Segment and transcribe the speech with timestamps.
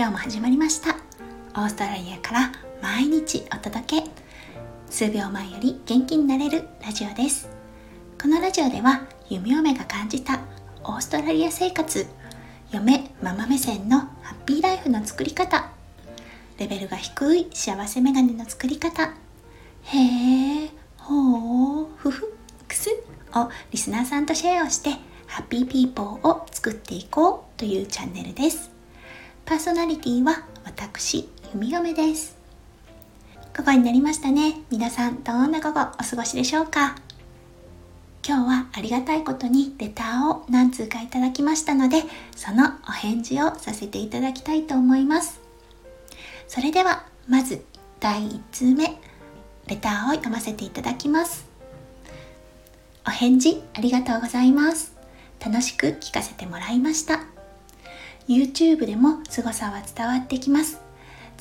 [0.00, 0.96] 今日も始まりました。
[1.60, 4.10] オーストラリアから毎日お届け。
[4.88, 7.50] 数秒前より元気になれるラジオです。
[8.18, 10.40] このラジオでは弓嫁が感じた
[10.84, 12.06] オーストラリア生活。
[12.72, 15.68] 嫁ママ目線のハッピーライフの作り方。
[16.56, 19.02] レベルが低い幸せメガネの作り方。
[19.02, 22.32] へえほうふふ
[22.66, 22.88] くす。
[23.34, 24.92] をリスナーさんとシェアをして
[25.26, 28.79] ハッピーピーポーを作っていこうというチャンネルです。
[29.50, 32.38] パーソナリティは私弓嫁です。
[33.58, 34.60] 午後になりましたね。
[34.70, 36.94] 皆さんどんな午後お過ごしでしょうか？
[38.24, 42.04] 今日はありがたいことにレターを何通かいただきましたので
[42.36, 45.40] そのお返事をさせていただきたいと思います。
[46.46, 47.64] それではまず
[47.98, 49.00] 第1通目
[49.66, 51.44] レターを読ませていただきます。
[53.04, 54.94] お返事ありがとうございます。
[55.44, 57.24] 楽しく聞かせてもらいました。
[58.30, 60.80] YouTube でも凄さは伝わってきます。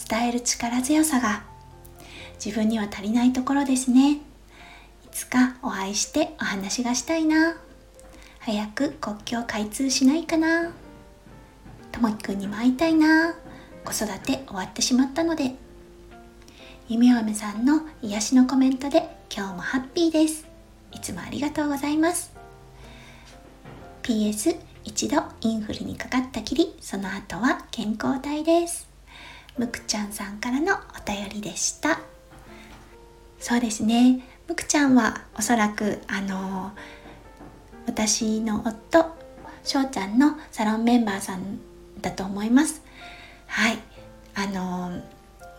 [0.09, 1.43] 伝える力強さが
[2.43, 4.13] 自分には足りないところですね。
[4.13, 4.19] い
[5.11, 7.57] つかお会いしてお話がしたいな。
[8.39, 10.71] 早く国境開通しないかな。
[11.91, 13.35] ともきくんにも会いたいな。
[13.85, 15.53] 子育て終わってしまったので。
[16.87, 20.47] 弓嫁さんの癒しのコメントで今日もハッピーです。
[20.91, 22.33] いつもありがとうございます。
[24.01, 28.89] PS 一度インフルにかかったきりその後は健康体です。
[29.55, 31.99] むくちゃんさんからのお便りでした。
[33.39, 34.25] そうですね。
[34.47, 36.71] むくちゃんはおそらくあの
[37.85, 39.15] 私の夫
[39.63, 41.59] しょうちゃんのサロンメンバーさん
[42.01, 42.81] だと思います。
[43.45, 43.77] はい。
[44.33, 45.03] あの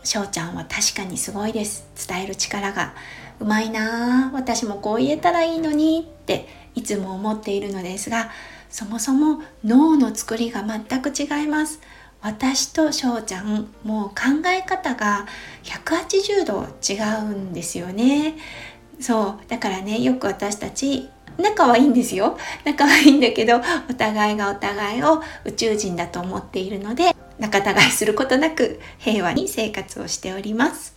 [0.03, 1.87] しょうちゃんは確かにすごいです。
[2.09, 2.95] 伝える力が
[3.39, 4.33] うまいな。
[4.35, 8.33] 私もこう言えたらいいのにっていつも思っているのですが
[8.71, 11.81] そもそも脳の作りが全く違います。
[12.23, 15.27] 私と翔ちゃんもう考え方が
[15.65, 18.37] 180度違うんですよね。
[19.01, 19.49] そう。
[19.49, 22.39] だからねよく私たち仲はいいんですよ。
[22.65, 30.95] 仲はいいんだけどお互いがお互いを宇宙人だと思っているので仲違いすることなく平和に生活をしております。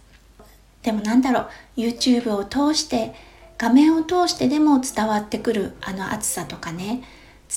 [0.83, 1.47] でもなんだろう
[1.77, 3.15] YouTube を通して
[3.57, 7.01] 画面を通してでも伝わってくるあの熱さとかね。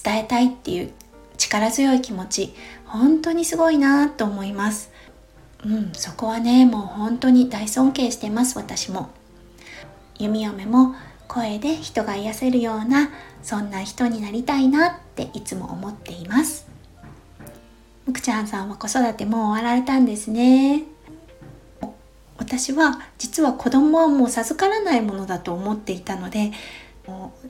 [0.02, 0.92] 伝えたいっていう
[1.36, 4.90] 力強い気持ち本当にすごいなと思います。
[5.64, 9.10] うんそこはねもう本当に大尊敬してます私も。
[10.18, 10.94] 弓嫁も
[11.28, 13.10] 声で人が癒せるような
[13.42, 16.66] そんな人になりたいなっていつも思っています。
[18.06, 20.84] むくちゃんさんは子育てもう終わられたんですね。
[22.38, 26.52] 私は実は子供はもう授からないものだと思っていたので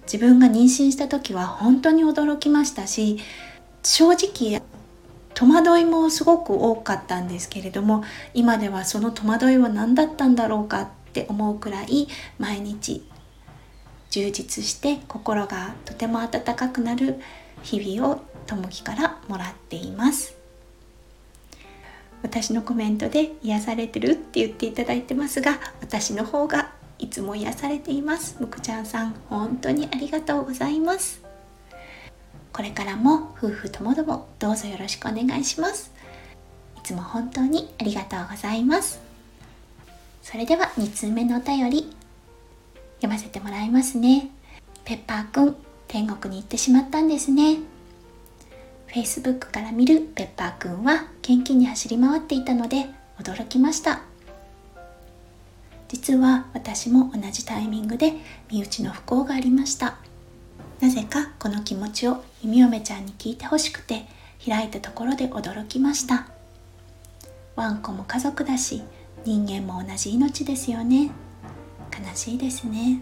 [0.06, 3.18] 自分が妊娠した時は本当に驚きましたし
[3.82, 4.62] 正直
[5.34, 12.08] 戸惑いもすごく多かったんですけれども今ではその戸惑いは何だったんだろうかって思うくらい
[12.38, 13.06] 毎日
[14.10, 17.20] 充実して心がとても温かくなる
[17.62, 20.36] 日々をともきからもらっています。
[22.22, 28.36] 私のコメントで癒されてるって言っていただいてますが私の方がいつも癒されています。
[28.40, 31.20] むくちゃんさん本当にありがとうございます。
[32.52, 35.92] これからも夫婦ともどもどうぞよろしくお願いします。
[36.78, 39.00] いつも本当にありがとうございます。
[40.22, 41.94] それでは2通目のお便り
[42.96, 44.30] 読ませてもらいますね。
[44.84, 45.56] ペッパーくん
[45.86, 47.58] 天国に行ってしまったんですね。
[48.88, 52.86] Facebook から見るペッパーくんは元気に走り回っていたので
[53.18, 54.00] 驚きました。
[55.88, 58.14] 実は私も同じタイミングで
[58.50, 59.96] 身内の不幸がありました。
[60.80, 64.04] なぜかこの気持ちを弓嫁ちゃんに聞いてほしくて
[64.46, 66.28] 開いたところで驚きました。
[67.54, 68.82] ワンコも家族だし
[69.24, 71.10] 人間も同じ命ですよね。
[71.92, 73.00] 悲しいですね。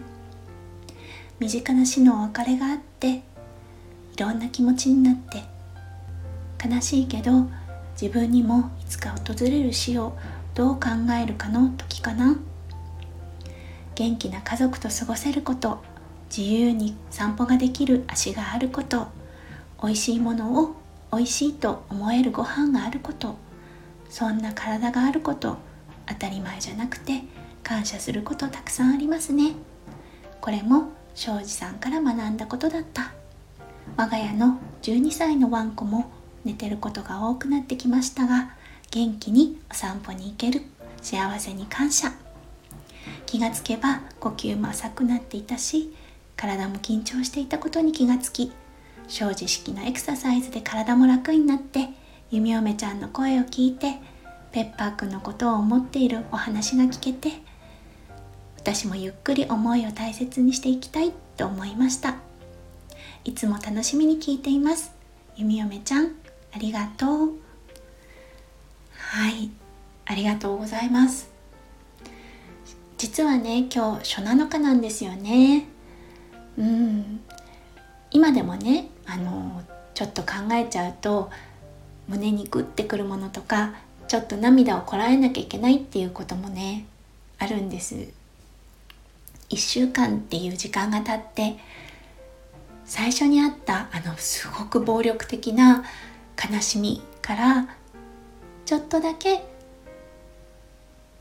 [1.39, 3.21] 身近な死のお別れがあってい
[4.17, 5.43] ろんな気持ちになって
[6.65, 7.47] 悲しいけど
[7.99, 10.17] 自分にもいつか訪れる死を
[10.53, 10.89] どう考
[11.21, 12.37] えるかの時かな。
[13.95, 15.81] 元気な家族と過ごせること
[16.35, 19.07] 自由に散歩ができる足があること
[19.81, 20.75] 美味しいものを
[21.11, 23.37] 美味しいと思えるご飯があること
[24.09, 25.57] そんな体があること
[26.07, 27.23] 当たり前じゃなくて
[27.63, 29.53] 感謝することたくさんありますね。
[30.39, 33.11] これも庄司さんから学んだことだった。
[33.97, 36.11] 我が家の12歳のワンコも
[36.43, 38.51] 寝てることが多くなってきましたが
[38.91, 40.61] 元気にお散歩に行ける
[41.01, 42.24] 幸せに感謝。
[43.25, 45.93] 気がつけば呼吸も浅くなっていたし
[46.35, 48.51] 体も緊張していたことに気がつき
[49.07, 51.89] 生じ式のエクササイズで体も楽になって
[52.31, 53.95] 弓嫁ちゃんの声を聞いて
[54.51, 57.29] ペッパーくんのことを思っているお話が聞けて
[58.57, 62.15] 私もゆっくり思いを大切にしていきたいと思いました。
[63.23, 64.91] いつも楽しみに聞いています。
[65.35, 66.15] 弓嫁ちゃん
[66.51, 67.29] ありがとう。
[68.97, 69.51] はい
[70.05, 71.34] ありがとうございます。
[73.05, 75.67] 実はね今日初7日なんですよね。
[76.57, 77.19] うん。
[78.09, 79.61] 今でもねあの
[79.93, 81.29] ちょっと考えちゃうと
[82.07, 83.75] 胸にグッてくるものとか
[84.07, 86.87] ちょっと涙をこらえなきゃいけないっていうこともね
[87.37, 87.95] あるんです。
[89.51, 91.59] 1週間っていう時間が経って
[92.85, 95.83] 最初にあったあのすごく暴力的な
[96.51, 97.67] 悲しみから
[98.65, 99.45] ちょっとだけ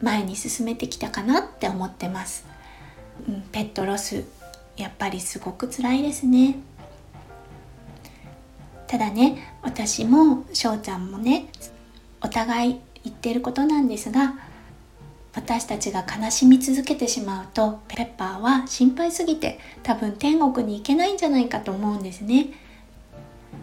[0.01, 2.47] 前に進めてきたかなって思ってます、
[3.29, 4.25] うん、ペットロス
[4.77, 6.57] やっぱりすごく辛いですね。
[8.87, 11.47] ただね私も翔ちゃんもね
[12.21, 14.35] お互い言ってることなんですが
[15.35, 22.51] 私たちが悲しみ続けてしまうとペッパーは心配すぎて多分天国に行けないんじゃないかと思うんですね。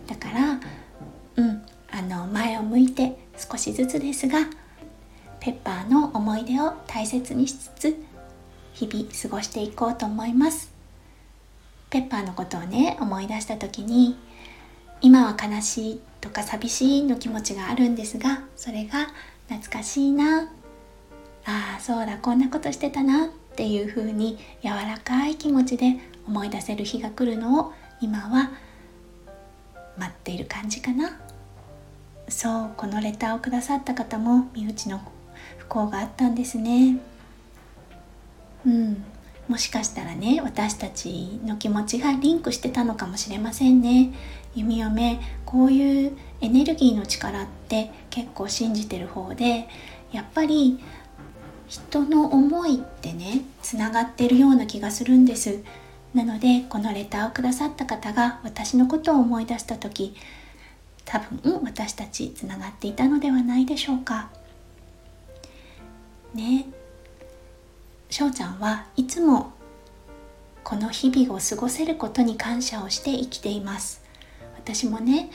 [0.07, 0.59] だから
[1.37, 4.39] うんあの前を向いて少しずつですが
[5.41, 7.95] ペッパーの思い出を大切にしつつ
[8.73, 10.71] 日々過ごしていこうと思います。
[11.89, 14.15] ペッパーのことをね思い出した時に
[15.01, 19.07] 今は悲しいとか寂しいの気持ちがあるんですがそれが
[19.49, 20.43] 懐かしいな。
[21.43, 25.95] ああそうだこんなことしてたなっていう風に柔らかい気持ちで
[26.27, 28.51] 思い出せる日が来るのを今は
[29.97, 31.19] 待っている感じかな。
[32.29, 35.01] そうこのレターをくださった方も身内の
[35.71, 36.97] 不幸があったんですね。
[38.65, 39.05] うん。
[39.47, 44.13] もしかしたらね私たちの気持ちがリンクしてたのかもしれませんね。
[44.53, 49.69] 弓嫁こういうエネルギーの力って結構信じてる方で
[50.11, 50.77] やっぱり
[51.69, 55.63] 人の思いってねつながってるような気がするんです。
[56.13, 60.15] なのでこのレターをくださった方が私のことを思い出した時
[61.05, 64.40] 多分私たちつながっていたのではないでしょうか。
[66.33, 66.65] ね。
[68.09, 69.53] しょうちゃんはいつも
[70.63, 74.01] この日々を過ごせることに感謝をして生きています。
[74.55, 75.31] 私もね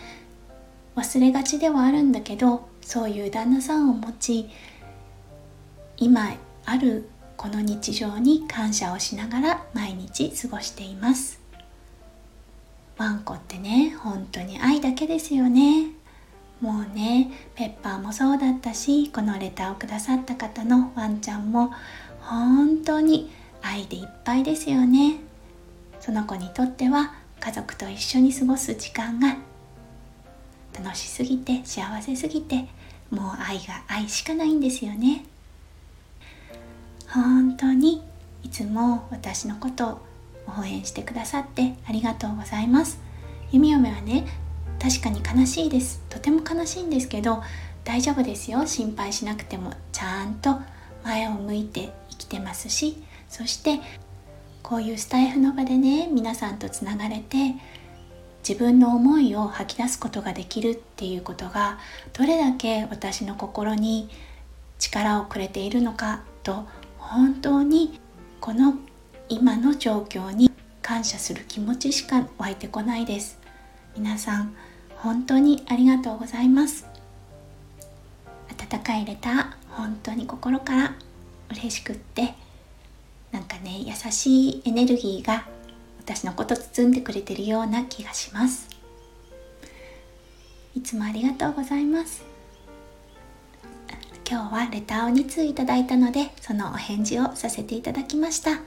[0.95, 4.49] 忘れがちではあるんだけどそういう旦那さんを持ち
[5.97, 6.35] 今
[6.65, 11.41] あるこの日常に感謝をしながら毎日過ごしています。
[12.97, 15.91] ワンコってね本当に愛だけですよね。
[16.61, 21.73] もうねペッパーもそうだったしこのレターをくださった方のワンちゃんも
[22.21, 23.31] 本当に
[23.63, 25.21] 愛でいっぱいですよね。
[26.01, 29.37] その子にとっては家族と一緒に過ごす時間が
[30.73, 32.67] 楽しすぎて幸せすぎて
[33.11, 35.25] もう愛が愛しかないんですよね。
[37.09, 38.03] 本当に
[38.43, 40.01] いつも私のことを
[40.61, 42.99] 応援してくださってありがとうございます。
[43.53, 44.27] 弓嫁はね
[44.89, 46.01] 確かに悲しいです。
[46.09, 47.43] とても悲しいんですけど
[47.83, 48.65] 大丈夫ですよ。
[48.67, 49.73] 心配しなくても。
[49.91, 50.61] ちゃんと
[51.03, 53.03] 前を向いて生きてますし。
[53.29, 53.81] そして
[54.63, 57.57] こういうスタイフの場でね皆さんとつながれて
[58.49, 61.81] 自分の思いを吐き出すことができるっていうことが
[62.13, 64.09] どれだけ私の心に
[64.79, 66.65] 力をくれているのかと
[66.99, 67.99] 本当に
[68.41, 68.75] この
[69.29, 73.41] 今の状況に感謝する気持ちしか湧いてこないです。
[73.97, 74.55] 皆さん
[74.99, 76.87] 本当にありがとうございます。
[78.49, 80.95] 温かいレター本当に心から
[81.51, 82.35] 嬉しくって
[83.31, 85.47] なんかね優しいエネルギーが
[85.99, 88.69] 私のこと包んでくれてるような気がします。
[90.75, 92.25] いつもありがとうございます。
[94.29, 98.61] 今日はレターを2通いただいたのでそのお返事をさせていただきました。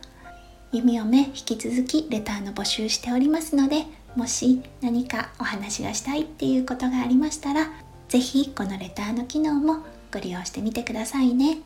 [0.72, 7.72] 弓嫁引き続きレターの募集しておりますのでもし何かお話がしたいっていうことがありましたら
[8.10, 11.60] 是非このレターの機能もご利用してみてくださいね。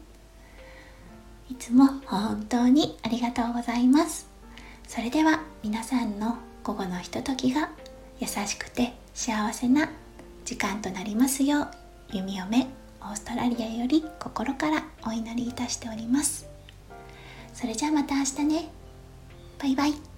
[1.50, 4.28] いつも本当にありがとうございます。
[4.88, 7.70] それでは皆さんの午後のひとときが
[8.20, 9.90] 優しくて幸せな
[10.46, 11.68] 時間となりますよう
[12.12, 12.68] 弓嫁
[13.02, 16.48] オーストラリアより心からお祈りいたしております。
[17.54, 18.70] それじゃあまた明日ね。
[19.60, 20.13] バイバイ。